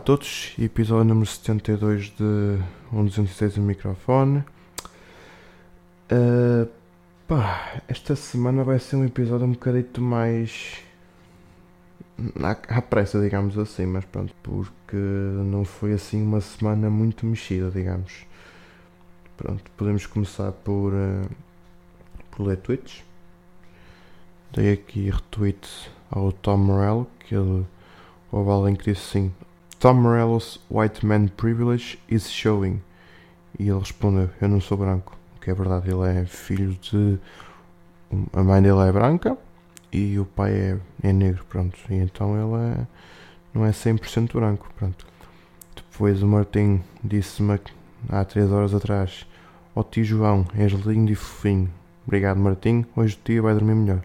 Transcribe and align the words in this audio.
todos, 0.00 0.54
episódio 0.58 1.04
número 1.04 1.26
72 1.26 2.10
de 2.10 2.58
116 2.90 3.58
no 3.58 3.62
microfone. 3.62 4.42
Uh, 6.10 6.68
pá, 7.28 7.80
esta 7.86 8.16
semana 8.16 8.64
vai 8.64 8.80
ser 8.80 8.96
um 8.96 9.04
episódio 9.04 9.46
um 9.46 9.52
bocadito 9.52 10.00
mais 10.00 10.82
à, 12.42 12.78
à 12.78 12.82
pressa, 12.82 13.20
digamos 13.20 13.56
assim, 13.56 13.86
mas 13.86 14.04
pronto, 14.04 14.34
porque 14.42 14.96
não 14.96 15.64
foi 15.64 15.92
assim 15.92 16.22
uma 16.22 16.40
semana 16.40 16.90
muito 16.90 17.24
mexida, 17.24 17.70
digamos. 17.70 18.26
Pronto, 19.36 19.62
podemos 19.76 20.06
começar 20.06 20.50
por, 20.50 20.92
uh, 20.92 21.30
por 22.32 22.46
ler 22.46 22.56
tweets. 22.56 23.04
Dei 24.52 24.72
aqui 24.72 25.08
retweet 25.10 25.90
ao 26.10 26.32
Tom 26.32 26.56
Morello, 26.56 27.06
que 27.20 27.36
ele 27.36 27.64
houve 28.32 28.50
alguém 28.50 28.74
que 28.74 28.92
disse 28.92 29.18
assim: 29.18 29.32
Tom 29.78 29.94
Morello's 30.00 30.58
white 30.68 31.06
man 31.06 31.28
privilege 31.28 31.98
is 32.08 32.28
showing. 32.28 32.82
E 33.58 33.68
ele 33.68 33.78
respondeu: 33.78 34.28
Eu 34.40 34.48
não 34.48 34.60
sou 34.60 34.76
branco. 34.76 35.16
O 35.36 35.40
que 35.40 35.50
é 35.50 35.54
verdade, 35.54 35.88
ele 35.88 36.20
é 36.20 36.24
filho 36.24 36.76
de. 36.80 37.18
A 38.32 38.42
mãe 38.42 38.60
dele 38.60 38.88
é 38.88 38.90
branca 38.90 39.36
e 39.92 40.18
o 40.18 40.24
pai 40.24 40.52
é, 40.52 40.78
é 41.02 41.12
negro, 41.12 41.44
pronto. 41.48 41.78
E 41.88 41.94
então 41.94 42.34
ele 42.34 42.72
é, 42.72 42.86
não 43.54 43.64
é 43.64 43.70
100% 43.70 44.32
branco, 44.32 44.68
pronto. 44.76 45.06
Depois 45.76 46.22
o 46.22 46.26
Martim 46.26 46.82
disse-me 47.04 47.60
há 48.08 48.24
3 48.24 48.50
horas 48.50 48.74
atrás: 48.74 49.26
Ó 49.76 49.80
oh, 49.80 49.84
tio 49.84 50.04
João, 50.04 50.44
és 50.56 50.72
lindo 50.72 51.12
e 51.12 51.14
fofinho. 51.14 51.72
Obrigado, 52.04 52.38
Martim. 52.38 52.84
Hoje 52.96 53.14
o 53.14 53.24
tio 53.24 53.44
vai 53.44 53.54
dormir 53.54 53.74
melhor. 53.74 54.02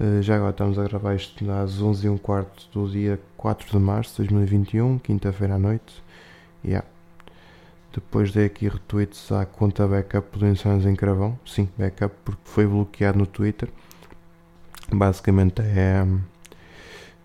Uh, 0.00 0.22
já 0.22 0.36
agora 0.36 0.52
estamos 0.52 0.78
a 0.78 0.84
gravar 0.84 1.16
isto 1.16 1.50
às 1.50 1.82
11 1.82 2.06
h 2.06 2.18
15 2.18 2.68
do 2.72 2.88
dia 2.88 3.20
4 3.36 3.68
de 3.68 3.78
março 3.78 4.22
de 4.22 4.28
2021, 4.28 4.96
quinta-feira 5.00 5.56
à 5.56 5.58
noite. 5.58 6.04
Yeah. 6.64 6.86
Depois 7.92 8.30
dei 8.30 8.46
aqui 8.46 8.68
retweets 8.68 9.32
à 9.32 9.44
conta 9.44 9.88
backup 9.88 10.38
do 10.38 10.46
Insanos 10.46 10.86
em 10.86 10.94
Cravão. 10.94 11.36
Sim, 11.44 11.68
backup, 11.76 12.14
porque 12.24 12.40
foi 12.44 12.64
bloqueado 12.64 13.18
no 13.18 13.26
Twitter. 13.26 13.70
Basicamente 14.88 15.62
é, 15.62 16.06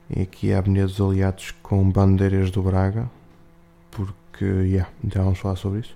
é 0.09 0.24
aqui 0.24 0.52
a 0.52 0.58
Avenida 0.58 0.88
dos 0.88 1.00
Aliados 1.00 1.52
com 1.62 1.88
bandeiras 1.88 2.50
do 2.50 2.64
Braga. 2.64 3.08
Porque, 3.92 4.46
yeah, 4.46 4.90
já 5.14 5.22
vamos 5.22 5.38
falar 5.38 5.58
sobre 5.58 5.81
isso. 5.81 5.96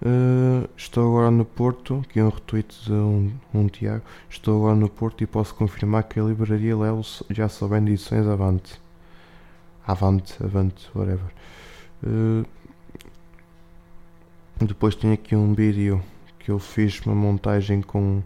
Uh, 0.00 0.68
estou 0.76 1.08
agora 1.08 1.30
no 1.30 1.44
Porto, 1.44 2.04
aqui 2.08 2.22
um 2.22 2.28
retweet 2.28 2.84
de 2.84 2.92
um, 2.92 3.32
um 3.52 3.66
Tiago. 3.66 4.04
Estou 4.30 4.58
agora 4.58 4.76
no 4.76 4.88
Porto 4.88 5.24
e 5.24 5.26
posso 5.26 5.54
confirmar 5.54 6.04
que 6.04 6.20
a 6.20 6.22
livraria 6.22 6.76
Lelo 6.76 7.02
já 7.30 7.48
só 7.48 7.66
vende 7.66 7.92
edições 7.92 8.26
Avante. 8.26 8.80
Avante, 9.86 10.34
Avante, 10.42 10.88
whatever. 10.94 11.32
Uh, 12.04 12.46
depois 14.64 14.94
tenho 14.94 15.14
aqui 15.14 15.34
um 15.34 15.52
vídeo 15.52 16.02
que 16.38 16.50
eu 16.50 16.58
fiz 16.60 17.00
uma 17.04 17.14
montagem 17.14 17.82
com 17.82 18.22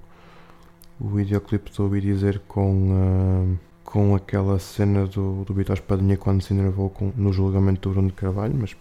o 1.00 1.08
videoclipe 1.08 1.70
do 1.72 1.84
Ouvi 1.84 2.02
Dizer 2.02 2.40
com, 2.46 2.92
uh, 2.92 3.58
com 3.82 4.14
aquela 4.14 4.58
cena 4.58 5.06
do, 5.06 5.44
do 5.44 5.54
Vitor 5.54 5.74
Espadinha 5.74 6.18
quando 6.18 6.42
se 6.42 6.52
enervou 6.52 6.90
com, 6.90 7.12
no 7.16 7.32
julgamento 7.32 7.88
do 7.88 7.92
Bruno 7.94 8.08
de 8.08 8.14
Carvalho, 8.14 8.54
mas 8.58 8.76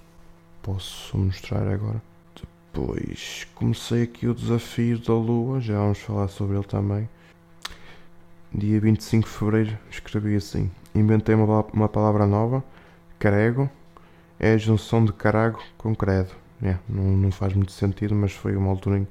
posso 0.61 1.17
mostrar 1.17 1.67
agora. 1.67 2.10
Depois 2.73 3.45
comecei 3.53 4.03
aqui 4.03 4.27
o 4.27 4.33
desafio 4.33 4.97
da 4.99 5.13
Lua, 5.13 5.59
já 5.59 5.77
vamos 5.77 5.99
falar 5.99 6.29
sobre 6.29 6.55
ele 6.55 6.65
também. 6.65 7.09
Dia 8.53 8.79
25 8.79 9.27
de 9.27 9.33
Fevereiro 9.33 9.77
escrevi 9.89 10.35
assim: 10.35 10.71
Inventei 10.95 11.35
uma, 11.35 11.65
uma 11.73 11.89
palavra 11.89 12.25
nova, 12.25 12.63
carego, 13.19 13.69
é 14.39 14.53
a 14.53 14.57
junção 14.57 15.03
de 15.03 15.11
carago 15.11 15.61
com 15.77 15.93
credo. 15.93 16.31
É, 16.63 16.77
não, 16.87 17.17
não 17.17 17.31
faz 17.31 17.53
muito 17.53 17.71
sentido, 17.71 18.15
mas 18.15 18.31
foi 18.31 18.55
uma 18.55 18.69
altura 18.69 19.05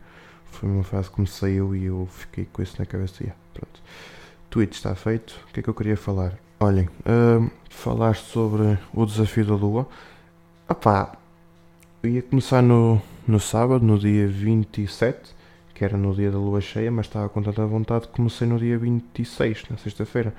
foi 0.50 0.69
uma 0.69 0.82
frase 0.82 1.10
que 1.10 1.20
me 1.20 1.26
saiu 1.26 1.75
e 1.75 1.84
eu 1.84 2.09
fiquei 2.10 2.47
com 2.53 2.62
isso 2.62 2.76
na 2.78 2.87
cabeça. 2.87 3.22
Yeah, 3.22 3.38
pronto. 3.54 3.82
Tweet 4.50 4.75
está 4.75 4.94
feito. 4.94 5.38
O 5.49 5.53
que 5.53 5.60
é 5.60 5.62
que 5.62 5.70
eu 5.70 5.75
queria 5.75 5.97
falar? 5.97 6.38
Olhem, 6.59 6.88
uh, 7.06 7.50
falar 7.69 8.16
sobre 8.16 8.78
o 8.93 9.06
desafio 9.06 9.47
da 9.47 9.54
Lua. 9.54 9.88
Opá, 10.69 11.12
eu 12.03 12.10
ia 12.10 12.22
começar 12.22 12.62
no, 12.62 13.00
no 13.31 13.39
sábado, 13.39 13.85
no 13.85 13.97
dia 13.99 14.27
27, 14.27 15.35
que 15.73 15.85
era 15.85 15.97
no 15.97 16.13
dia 16.13 16.31
da 16.31 16.39
lua 16.39 16.61
cheia, 16.61 16.91
mas 16.91 17.07
estava 17.07 17.29
com 17.29 17.41
tanta 17.41 17.65
vontade 17.65 18.09
que 18.09 18.13
comecei 18.13 18.47
no 18.47 18.59
dia 18.59 18.77
26, 18.77 19.65
na 19.71 19.77
sexta-feira. 19.77 20.35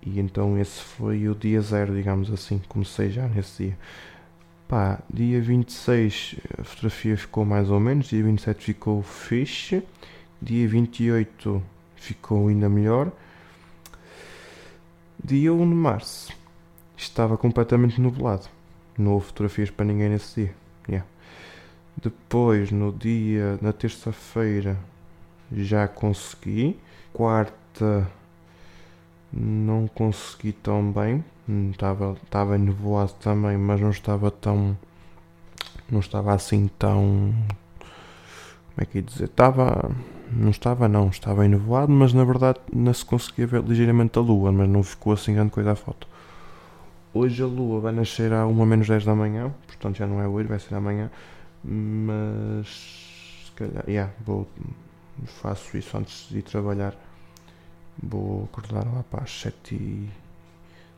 E 0.00 0.20
então 0.20 0.56
esse 0.58 0.80
foi 0.80 1.28
o 1.28 1.34
dia 1.34 1.60
zero, 1.60 1.94
digamos 1.94 2.32
assim, 2.32 2.60
comecei 2.68 3.10
já 3.10 3.26
nesse 3.26 3.64
dia. 3.64 3.78
Pá, 4.68 5.00
dia 5.12 5.40
26 5.40 6.36
a 6.58 6.64
fotografia 6.64 7.16
ficou 7.16 7.44
mais 7.44 7.68
ou 7.70 7.80
menos, 7.80 8.06
dia 8.06 8.22
27 8.22 8.64
ficou 8.64 9.02
fixe, 9.02 9.82
dia 10.40 10.68
28 10.68 11.62
ficou 11.96 12.48
ainda 12.48 12.68
melhor. 12.68 13.10
Dia 15.22 15.52
1 15.52 15.68
de 15.68 15.74
março 15.74 16.32
estava 16.96 17.36
completamente 17.36 18.00
nublado, 18.00 18.46
não 18.96 19.12
houve 19.12 19.26
fotografias 19.26 19.70
para 19.70 19.84
ninguém 19.84 20.10
nesse 20.10 20.42
dia. 20.42 20.54
Yeah. 20.88 21.13
Depois, 21.96 22.70
no 22.70 22.92
dia, 22.92 23.58
na 23.62 23.72
terça-feira, 23.72 24.76
já 25.52 25.86
consegui. 25.88 26.78
Quarta, 27.12 28.08
não 29.32 29.86
consegui 29.88 30.52
tão 30.52 30.90
bem. 30.90 31.24
Estava, 31.70 32.16
estava 32.24 32.56
nevoado 32.58 33.12
também, 33.20 33.56
mas 33.56 33.80
não 33.80 33.90
estava 33.90 34.30
tão. 34.30 34.76
Não 35.90 36.00
estava 36.00 36.32
assim 36.32 36.68
tão. 36.78 37.34
Como 37.78 38.78
é 38.78 38.84
que 38.84 38.98
ia 38.98 39.02
dizer? 39.02 39.24
Estava. 39.24 39.90
Não 40.32 40.50
estava, 40.50 40.88
não. 40.88 41.08
Estava 41.08 41.46
nevoado, 41.46 41.92
mas 41.92 42.12
na 42.12 42.24
verdade 42.24 42.58
não 42.72 42.92
se 42.92 43.04
conseguia 43.04 43.46
ver 43.46 43.62
ligeiramente 43.62 44.18
a 44.18 44.22
lua, 44.22 44.50
mas 44.50 44.68
não 44.68 44.82
ficou 44.82 45.12
assim 45.12 45.34
grande 45.34 45.50
coisa 45.50 45.72
a 45.72 45.76
foto. 45.76 46.08
Hoje 47.12 47.42
a 47.42 47.46
lua 47.46 47.80
vai 47.80 47.92
nascer 47.92 48.32
a 48.32 48.44
1 48.44 48.66
menos 48.66 48.88
10 48.88 49.04
da 49.04 49.14
manhã, 49.14 49.54
portanto 49.66 49.96
já 49.98 50.06
não 50.06 50.20
é 50.20 50.26
hoje, 50.26 50.48
vai 50.48 50.58
ser 50.58 50.74
amanhã. 50.74 51.10
Mas 51.64 52.66
se 53.46 53.52
calhar, 53.52 53.84
yeah, 53.88 54.12
vou, 54.24 54.46
faço 55.24 55.76
isso 55.76 55.96
antes 55.96 56.28
de 56.28 56.38
ir 56.38 56.42
trabalhar. 56.42 56.94
Vou 58.02 58.44
acordar 58.44 58.84
lá 58.84 59.02
para 59.04 59.22
as 59.22 59.30
7 59.30 59.74
e, 59.74 60.10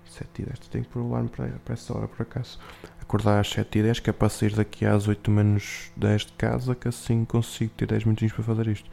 7 0.06 0.42
e 0.42 0.46
10. 0.46 0.58
Tenho 0.58 0.84
que 0.84 0.90
pôr 0.90 1.02
o 1.02 1.06
alarme 1.06 1.28
para, 1.28 1.48
para 1.64 1.74
essa 1.74 1.96
hora 1.96 2.08
por 2.08 2.22
acaso. 2.22 2.58
Acordar 3.00 3.38
às 3.38 3.48
7 3.50 3.78
e 3.78 3.82
10, 3.82 4.00
que 4.00 4.10
é 4.10 4.12
para 4.12 4.28
sair 4.28 4.54
daqui 4.54 4.84
às 4.84 5.06
8 5.06 5.30
menos 5.30 5.92
10 5.96 6.26
de 6.26 6.32
casa, 6.32 6.74
que 6.74 6.88
assim 6.88 7.24
consigo 7.24 7.72
ter 7.76 7.86
10 7.86 8.04
minutinhos 8.04 8.32
para 8.32 8.42
fazer 8.42 8.66
isto. 8.68 8.90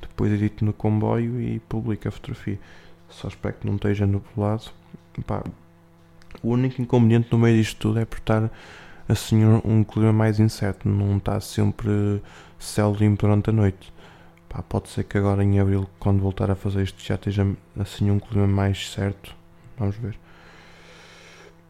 Depois 0.00 0.30
edito 0.32 0.64
no 0.64 0.72
comboio 0.72 1.40
e 1.40 1.60
publico 1.60 2.08
a 2.08 2.10
fotografia. 2.10 2.58
Só 3.08 3.28
espero 3.28 3.54
que 3.54 3.66
não 3.66 3.76
esteja 3.76 4.06
nublado. 4.06 4.64
Pá, 5.26 5.42
o 6.42 6.50
único 6.50 6.82
inconveniente 6.82 7.28
no 7.32 7.38
meio 7.38 7.56
disto 7.56 7.78
tudo 7.78 8.00
é 8.00 8.04
por 8.04 8.18
estar 8.18 8.50
assim 9.08 9.44
um 9.64 9.84
clima 9.84 10.12
mais 10.12 10.40
incerto, 10.40 10.88
não 10.88 11.16
está 11.16 11.40
sempre 11.40 12.22
céu 12.58 12.94
limpo 12.94 13.22
durante 13.22 13.50
a 13.50 13.52
noite. 13.52 13.92
Pá, 14.48 14.62
pode 14.62 14.88
ser 14.88 15.04
que 15.04 15.18
agora 15.18 15.42
em 15.42 15.58
abril, 15.60 15.88
quando 15.98 16.20
voltar 16.20 16.50
a 16.50 16.54
fazer 16.54 16.82
isto, 16.82 17.02
já 17.02 17.14
esteja 17.16 17.46
assim 17.78 18.10
um 18.10 18.18
clima 18.18 18.46
mais 18.46 18.90
certo. 18.90 19.34
Vamos 19.78 19.96
ver. 19.96 20.18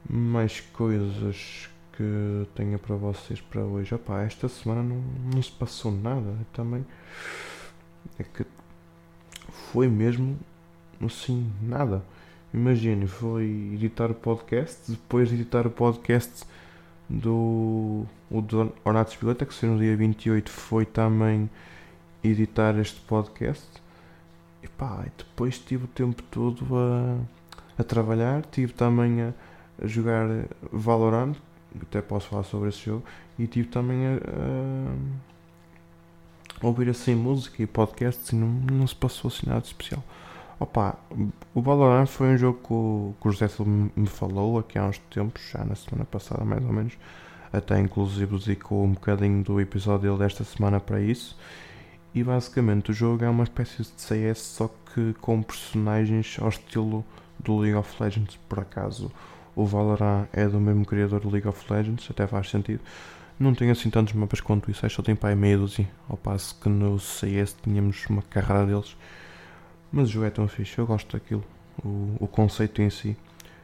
Mais 0.08 0.60
coisas 0.60 1.68
que 1.92 2.46
tenha 2.54 2.78
para 2.78 2.94
vocês 2.94 3.40
para 3.40 3.62
hoje. 3.62 3.94
Opá, 3.94 4.22
esta 4.22 4.48
semana 4.48 4.82
não, 4.82 5.02
não 5.32 5.42
se 5.42 5.50
passou 5.50 5.90
nada. 5.90 6.34
Também 6.52 6.86
é 8.18 8.22
que 8.22 8.46
foi 9.72 9.88
mesmo 9.88 10.38
assim 11.02 11.50
nada. 11.62 12.02
Imagine, 12.54 13.06
foi 13.06 13.44
editar 13.74 14.10
o 14.10 14.14
podcast, 14.14 14.90
depois 14.90 15.28
de 15.28 15.34
editar 15.34 15.66
o 15.66 15.70
podcast 15.70 16.44
do, 17.08 18.04
o 18.30 18.40
do 18.40 18.72
Ornato 18.84 19.12
Spileta, 19.12 19.46
que 19.46 19.54
saiu 19.54 19.74
no 19.74 19.78
dia 19.78 19.96
28, 19.96 20.50
foi 20.50 20.84
também 20.84 21.48
editar 22.22 22.76
este 22.78 23.00
podcast. 23.02 23.66
E 24.62 24.68
pá, 24.68 25.04
depois 25.16 25.58
tive 25.58 25.84
o 25.84 25.88
tempo 25.88 26.22
todo 26.24 26.66
a, 26.76 27.18
a 27.80 27.84
trabalhar, 27.84 28.42
tive 28.50 28.72
também 28.72 29.22
a, 29.22 29.32
a 29.82 29.86
jogar 29.86 30.26
Valorant, 30.72 31.36
até 31.80 32.00
posso 32.00 32.28
falar 32.28 32.42
sobre 32.42 32.70
esse 32.70 32.84
jogo, 32.84 33.04
e 33.38 33.46
tive 33.46 33.68
também 33.68 34.06
a, 34.06 34.18
a 36.60 36.66
ouvir 36.66 36.88
assim 36.88 37.14
música 37.14 37.62
e 37.62 37.66
podcasts 37.66 38.30
e 38.30 38.36
não, 38.36 38.48
não 38.48 38.86
se 38.86 38.94
passou 38.94 39.28
assim 39.28 39.46
nada 39.46 39.64
especial. 39.64 40.02
Opa, 40.58 40.98
o 41.54 41.60
Valorant 41.60 42.06
foi 42.06 42.28
um 42.28 42.38
jogo 42.38 42.58
que 42.66 42.72
o, 42.72 43.14
que 43.20 43.28
o 43.28 43.30
José 43.30 43.46
me 43.94 44.06
falou 44.06 44.58
aqui 44.58 44.78
há 44.78 44.86
uns 44.86 44.98
tempos, 45.10 45.42
já 45.52 45.62
na 45.62 45.74
semana 45.74 46.06
passada 46.06 46.44
mais 46.44 46.64
ou 46.64 46.72
menos. 46.72 46.94
Até 47.52 47.78
inclusive 47.78 48.38
dedicou 48.38 48.82
um 48.84 48.92
bocadinho 48.92 49.44
do 49.44 49.60
episódio 49.60 50.08
dele 50.08 50.18
desta 50.18 50.44
semana 50.44 50.80
para 50.80 51.00
isso. 51.00 51.36
E 52.14 52.24
basicamente 52.24 52.90
o 52.90 52.94
jogo 52.94 53.22
é 53.22 53.28
uma 53.28 53.44
espécie 53.44 53.82
de 53.82 54.00
CS, 54.00 54.38
só 54.38 54.70
que 54.94 55.12
com 55.20 55.42
personagens 55.42 56.38
ao 56.40 56.48
estilo 56.48 57.04
do 57.38 57.58
League 57.58 57.76
of 57.76 58.02
Legends. 58.02 58.38
Por 58.48 58.60
acaso, 58.60 59.12
o 59.54 59.66
Valorant 59.66 60.26
é 60.32 60.48
do 60.48 60.58
mesmo 60.58 60.86
criador 60.86 61.20
do 61.20 61.28
League 61.28 61.46
of 61.46 61.70
Legends, 61.70 62.08
até 62.10 62.26
faz 62.26 62.48
sentido. 62.48 62.80
Não 63.38 63.54
tem 63.54 63.70
assim 63.70 63.90
tantos 63.90 64.14
mapas 64.14 64.40
quanto 64.40 64.70
isso, 64.70 64.88
só 64.88 65.02
tem 65.02 65.18
aí 65.22 65.34
meia 65.34 65.58
dúzia, 65.58 65.86
ao 66.08 66.16
passo 66.16 66.58
que 66.58 66.70
no 66.70 66.98
CS 66.98 67.54
tínhamos 67.62 68.06
uma 68.08 68.22
carrada 68.22 68.64
deles. 68.64 68.96
Mas 69.92 70.08
o 70.08 70.12
jogo 70.12 70.26
é 70.26 70.30
tão 70.30 70.48
fixe, 70.48 70.78
eu 70.78 70.86
gosto 70.86 71.16
daquilo, 71.16 71.44
o, 71.84 72.16
o 72.20 72.26
conceito 72.26 72.82
em 72.82 72.90
si. 72.90 73.16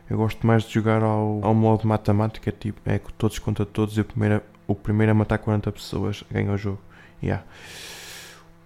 Eu 0.08 0.16
gosto 0.18 0.46
mais 0.46 0.64
de 0.64 0.74
jogar 0.74 1.02
ao, 1.02 1.40
ao 1.42 1.54
modo 1.54 1.86
matemática, 1.86 2.52
tipo, 2.52 2.80
é 2.84 2.98
todos 3.16 3.38
contra 3.38 3.64
todos 3.64 3.96
e 3.96 4.00
o 4.00 4.04
primeiro, 4.04 4.42
o 4.66 4.74
primeiro 4.74 5.12
a 5.12 5.14
matar 5.14 5.38
40 5.38 5.72
pessoas 5.72 6.22
ganha 6.30 6.52
o 6.52 6.56
jogo. 6.56 6.80
Yeah. 7.22 7.44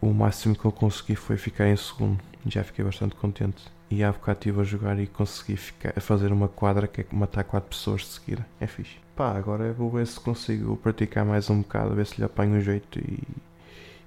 O 0.00 0.12
máximo 0.12 0.56
que 0.56 0.64
eu 0.64 0.72
consegui 0.72 1.14
foi 1.14 1.36
ficar 1.36 1.68
em 1.68 1.76
segundo, 1.76 2.18
já 2.46 2.64
fiquei 2.64 2.84
bastante 2.84 3.14
contente. 3.14 3.64
E 3.88 4.02
há 4.02 4.10
bocado 4.10 4.38
estive 4.38 4.60
a 4.60 4.64
jogar 4.64 4.98
e 4.98 5.06
consegui 5.06 5.56
ficar, 5.56 5.92
fazer 6.00 6.32
uma 6.32 6.48
quadra 6.48 6.88
que 6.88 7.02
é 7.02 7.06
matar 7.12 7.44
4 7.44 7.68
pessoas 7.68 8.00
de 8.00 8.08
seguida. 8.08 8.46
É 8.60 8.66
fixe. 8.66 8.96
Pá, 9.14 9.36
agora 9.36 9.72
vou 9.72 9.90
ver 9.90 10.06
se 10.06 10.18
consigo 10.18 10.76
praticar 10.76 11.24
mais 11.24 11.48
um 11.48 11.62
bocado, 11.62 11.94
ver 11.94 12.06
se 12.06 12.18
lhe 12.18 12.24
apanho 12.24 12.58
o 12.58 12.60
jeito 12.60 12.98
e, 12.98 13.22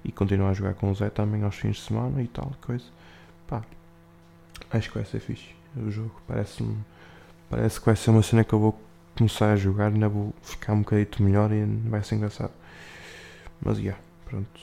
e 0.04 0.12
continuar 0.12 0.50
a 0.50 0.54
jogar 0.54 0.74
com 0.74 0.90
o 0.90 0.94
Zé 0.94 1.08
também 1.08 1.42
aos 1.42 1.56
fins 1.56 1.76
de 1.76 1.82
semana 1.82 2.22
e 2.22 2.28
tal 2.28 2.52
coisa. 2.60 2.84
Pá, 3.50 3.62
acho 4.70 4.88
que 4.88 4.94
vai 4.94 5.04
ser 5.04 5.20
fixe 5.20 5.54
o 5.76 5.90
jogo. 5.90 6.22
Parece-me 6.26 6.82
Parece 7.50 7.80
que 7.80 7.86
vai 7.86 7.96
ser 7.96 8.10
uma 8.10 8.22
cena 8.22 8.44
que 8.44 8.52
eu 8.52 8.60
vou 8.60 8.80
começar 9.18 9.52
a 9.52 9.56
jogar, 9.56 9.88
ainda 9.88 10.08
vou 10.08 10.32
ficar 10.40 10.72
um 10.72 10.82
bocadito 10.82 11.20
melhor 11.20 11.50
e 11.50 11.64
vai 11.88 12.00
ser 12.00 12.14
engraçado. 12.14 12.52
Mas 13.60 13.76
já, 13.78 13.82
yeah, 13.82 14.02
pronto. 14.24 14.60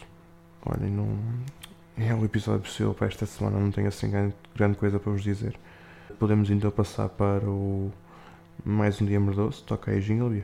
Olhem, 0.65 0.89
não. 0.89 1.19
É 1.97 2.13
o 2.13 2.23
episódio 2.23 2.61
possível 2.61 2.93
para 2.93 3.07
esta 3.07 3.25
semana, 3.25 3.59
não 3.59 3.71
tenho 3.71 3.89
assim 3.89 4.09
grande, 4.09 4.33
grande 4.55 4.77
coisa 4.77 4.99
para 4.99 5.11
vos 5.11 5.21
dizer. 5.21 5.59
Podemos 6.17 6.49
então 6.49 6.71
passar 6.71 7.09
para 7.09 7.45
o 7.49 7.91
mais 8.63 9.01
um 9.01 9.05
dia 9.05 9.19
merdoso. 9.19 9.63
Toca 9.65 9.91
aí, 9.91 9.99
Jingle. 9.99 10.43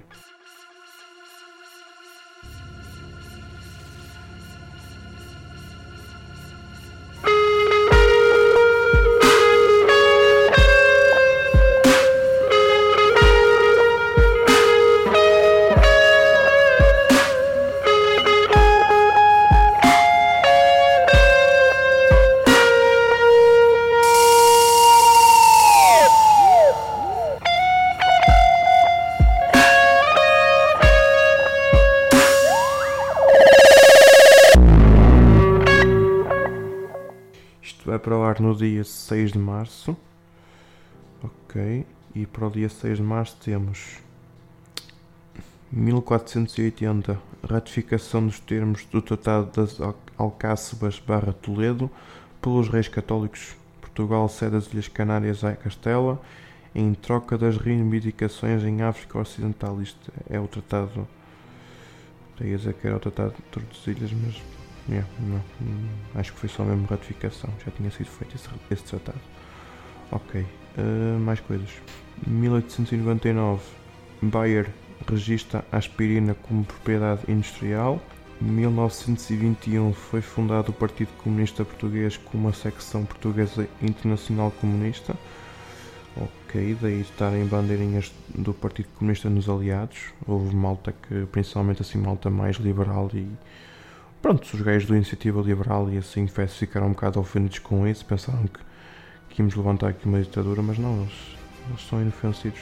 Para 37.99 38.17
o 38.17 38.23
ar 38.23 38.39
no 38.39 38.55
dia 38.55 38.83
6 38.83 39.31
de 39.33 39.39
março. 39.39 39.95
Ok. 41.23 41.85
E 42.15 42.25
para 42.25 42.47
o 42.47 42.51
dia 42.51 42.69
6 42.69 42.97
de 42.97 43.03
março 43.03 43.37
temos 43.43 43.97
1480 45.71 47.19
ratificação 47.47 48.25
dos 48.25 48.39
termos 48.39 48.85
do 48.85 49.01
Tratado 49.01 49.49
das 49.51 49.79
Alcáçebas 50.17 50.99
barra 50.99 51.33
Toledo 51.33 51.89
pelos 52.41 52.69
reis 52.69 52.87
católicos. 52.87 53.55
Portugal 53.81 54.27
cede 54.29 54.55
as 54.55 54.67
Ilhas 54.67 54.87
Canárias 54.87 55.43
a 55.43 55.55
Castela 55.55 56.21
em 56.75 56.93
troca 56.93 57.37
das 57.37 57.57
reivindicações 57.57 58.63
em 58.63 58.81
África 58.81 59.19
Ocidental. 59.19 59.81
Isto 59.81 60.11
é 60.29 60.39
o 60.39 60.47
tratado. 60.47 61.07
Ia 62.41 62.57
dizer 62.57 62.73
que 62.73 62.87
era 62.87 62.97
o 62.97 62.99
tratado 62.99 63.33
de 63.35 63.41
Tordesilhas, 63.43 64.11
mas 64.11 64.41
Yeah, 64.89 65.07
não, 65.19 65.41
hum, 65.61 65.87
acho 66.15 66.33
que 66.33 66.39
foi 66.39 66.49
só 66.49 66.63
mesmo 66.63 66.85
ratificação, 66.87 67.49
já 67.65 67.71
tinha 67.71 67.89
sido 67.89 68.07
feito 68.07 68.35
esse, 68.35 68.49
esse 68.69 68.83
tratado. 68.83 69.19
Ok, 70.11 70.41
uh, 70.41 71.19
mais 71.19 71.39
coisas. 71.39 71.69
1899, 72.27 73.61
Bayer 74.21 74.69
registra 75.07 75.65
a 75.71 75.77
aspirina 75.77 76.33
como 76.33 76.63
propriedade 76.63 77.21
industrial. 77.29 78.01
1921 78.41 79.93
foi 79.93 80.21
fundado 80.21 80.71
o 80.71 80.73
Partido 80.73 81.09
Comunista 81.23 81.63
Português 81.63 82.17
com 82.17 82.37
uma 82.37 82.51
secção 82.51 83.05
portuguesa 83.05 83.67
internacional 83.81 84.51
comunista. 84.51 85.15
Ok, 86.15 86.77
daí 86.79 87.01
estarem 87.01 87.45
bandeirinhas 87.45 88.13
do 88.35 88.53
Partido 88.53 88.89
Comunista 88.99 89.29
nos 89.29 89.49
aliados. 89.49 90.11
Houve 90.27 90.55
malta 90.55 90.91
que, 90.91 91.25
principalmente 91.31 91.81
assim, 91.81 91.97
malta 91.97 92.29
mais 92.29 92.57
liberal 92.57 93.09
e 93.13 93.27
Pronto, 94.23 94.41
os 94.53 94.61
gajos 94.61 94.87
da 94.87 94.95
Iniciativa 94.95 95.41
Liberal 95.41 95.91
e 95.91 95.97
assim 95.97 96.27
FES 96.27 96.55
ficaram 96.55 96.87
um 96.87 96.91
bocado 96.91 97.19
ofendidos 97.19 97.59
com 97.59 97.85
isso, 97.85 98.05
pensaram 98.05 98.47
que, 98.47 98.57
que 99.27 99.41
íamos 99.41 99.53
levantar 99.53 99.89
aqui 99.89 100.05
uma 100.05 100.21
ditadura, 100.21 100.61
mas 100.61 100.77
não, 100.77 101.01
eles, 101.01 101.35
eles 101.67 101.81
são 101.89 102.01
inofensivos. 102.01 102.61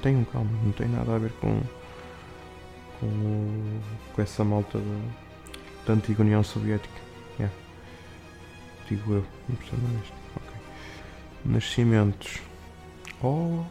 Tenham 0.00 0.24
calma, 0.26 0.48
não 0.62 0.70
tem 0.70 0.86
nada 0.86 1.16
a 1.16 1.18
ver 1.18 1.32
com, 1.40 1.60
com, 3.00 3.80
com 4.14 4.22
essa 4.22 4.44
malta 4.44 4.78
da, 4.78 5.00
da 5.88 5.92
antiga 5.94 6.22
União 6.22 6.44
Soviética. 6.44 6.94
Yeah. 7.36 7.52
Digo 8.88 9.14
eu, 9.14 9.24
não 9.48 9.56
percebo 9.56 9.82
isto. 10.04 10.14
Okay. 10.36 10.60
Nascimentos. 11.46 12.38
Oh, 13.20 13.64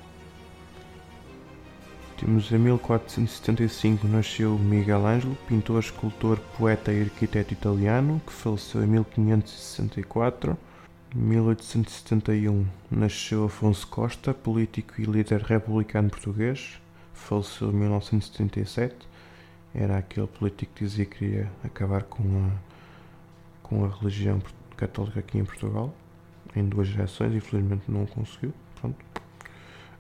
temos 2.17 2.49
em 2.51 2.57
1475 2.57 4.07
nasceu 4.07 4.57
Miguel 4.57 5.05
Ângelo, 5.05 5.35
pintor, 5.47 5.81
escultor, 5.81 6.39
poeta 6.57 6.93
e 6.93 7.01
arquiteto 7.01 7.53
italiano, 7.53 8.21
que 8.25 8.31
faleceu 8.31 8.83
em 8.83 8.87
1564. 8.87 10.57
Em 11.13 11.19
1871 11.19 12.65
nasceu 12.89 13.45
Afonso 13.45 13.85
Costa, 13.87 14.33
político 14.33 14.93
e 14.99 15.03
líder 15.03 15.41
republicano 15.41 16.09
português, 16.09 16.79
faleceu 17.13 17.69
em 17.69 17.75
1977. 17.75 18.95
Era 19.73 19.97
aquele 19.97 20.27
político 20.27 20.73
que 20.73 20.85
dizia 20.85 21.05
que 21.05 21.17
queria 21.17 21.51
acabar 21.65 22.03
com 22.03 22.23
a, 22.23 22.49
com 23.61 23.83
a 23.83 23.89
religião 23.89 24.41
católica 24.77 25.19
aqui 25.19 25.37
em 25.37 25.43
Portugal, 25.43 25.93
em 26.55 26.63
duas 26.63 26.87
gerações, 26.87 27.33
infelizmente 27.33 27.83
não 27.89 28.05
conseguiu. 28.05 28.53
Pronto. 28.79 29.05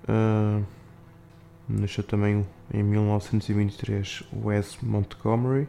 Uh, 0.07 0.63
Nasceu 1.67 2.03
também 2.03 2.45
em 2.71 2.83
1923 2.83 4.23
Wes 4.43 4.77
Montgomery, 4.83 5.67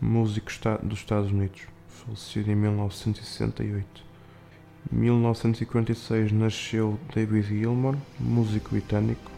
músico 0.00 0.50
dos 0.82 0.98
Estados 0.98 1.30
Unidos, 1.30 1.62
falecido 1.88 2.50
em 2.50 2.56
1968. 2.56 4.04
Em 4.92 4.96
1946 4.96 6.32
nasceu 6.32 6.98
David 7.14 7.46
Gilmour, 7.46 7.96
músico 8.18 8.70
britânico, 8.70 9.30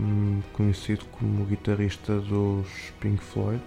hum, 0.00 0.40
conhecido 0.52 1.04
como 1.12 1.44
guitarrista 1.44 2.18
dos 2.18 2.66
Pink 2.98 3.22
Floyd. 3.22 3.62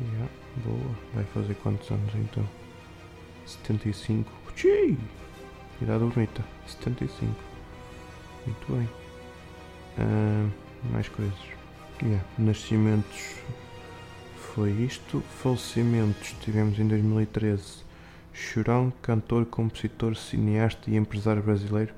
Yeah, 0.00 0.32
boa. 0.64 0.96
Vai 1.14 1.24
fazer 1.26 1.54
quantos 1.56 1.88
anos 1.90 2.12
então? 2.16 2.44
75. 3.46 4.28
Tchii! 4.56 4.98
Idade 5.80 6.04
bonita. 6.04 6.44
75. 6.66 7.34
Muito 8.46 8.72
bem. 8.72 8.99
Uh, 9.98 10.50
mais 10.92 11.08
coisas. 11.08 11.38
Yeah. 12.02 12.24
Nascimentos 12.38 13.36
foi 14.54 14.70
isto. 14.70 15.22
Falecimentos 15.42 16.34
tivemos 16.40 16.78
em 16.78 16.88
2013 16.88 17.90
Chorão, 18.32 18.92
cantor, 19.02 19.44
compositor, 19.46 20.16
cineasta 20.16 20.90
e 20.90 20.96
empresário 20.96 21.42
brasileiro 21.42 21.92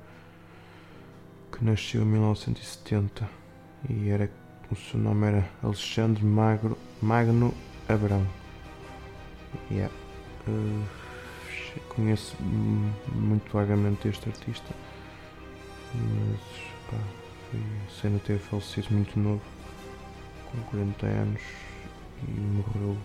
que 1.51 1.63
nasceu 1.63 2.01
em 2.01 2.05
1970 2.05 3.29
e 3.89 4.09
era 4.09 4.29
o 4.71 4.75
seu 4.75 4.99
nome 4.99 5.27
era 5.27 5.49
Alexandre 5.61 6.25
Magro, 6.25 6.77
Magno 7.01 7.53
Abrão. 7.87 8.25
Yeah. 9.69 9.93
Uh, 10.47 10.83
conheço 11.89 12.35
muito 12.41 13.51
vagamente 13.51 14.07
este 14.07 14.29
artista, 14.29 14.73
mas 15.93 16.41
pá, 16.89 16.97
sendo 18.01 18.19
ter 18.19 18.39
falecido 18.39 18.87
muito 18.91 19.17
novo, 19.19 19.41
com 20.51 20.61
40 20.63 21.05
anos, 21.05 21.41
e 22.27 22.31
morreu. 22.31 22.97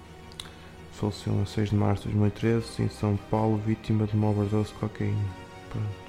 Faleceu 0.92 1.40
a 1.40 1.46
6 1.46 1.70
de 1.70 1.76
março 1.76 2.08
de 2.08 2.14
2013 2.14 2.82
em 2.82 2.88
São 2.88 3.16
Paulo, 3.30 3.56
vítima 3.58 4.06
de 4.06 4.14
uma 4.14 4.30
overdose 4.30 4.72
de 4.72 4.78
cocaína. 4.78 5.24
Pronto. 5.70 6.08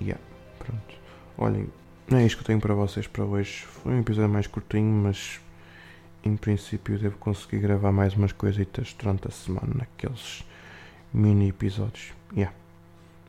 Yeah, 0.00 0.20
pronto. 0.58 0.94
Olhem, 1.36 1.68
é 2.10 2.24
isto 2.24 2.36
que 2.38 2.42
eu 2.42 2.46
tenho 2.46 2.60
para 2.60 2.74
vocês 2.74 3.06
para 3.06 3.24
hoje. 3.24 3.64
Foi 3.66 3.92
um 3.92 4.00
episódio 4.00 4.30
mais 4.30 4.46
curtinho, 4.46 4.90
mas 4.90 5.40
em 6.24 6.36
princípio 6.36 6.98
devo 6.98 7.18
conseguir 7.18 7.58
gravar 7.58 7.92
mais 7.92 8.14
umas 8.14 8.32
coisitas 8.32 8.94
durante 8.98 9.28
a 9.28 9.30
semana, 9.30 9.74
naqueles 9.74 10.44
mini 11.12 11.48
episódios. 11.48 12.12
Yeah. 12.32 12.54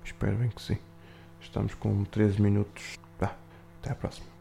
Espero 0.04 0.38
bem 0.38 0.50
que 0.50 0.62
sim. 0.62 0.89
Estamos 1.42 1.74
com 1.74 2.04
13 2.06 2.42
minutos. 2.42 2.98
Tá, 3.18 3.36
até 3.82 3.92
à 3.92 3.96
próxima. 3.96 4.39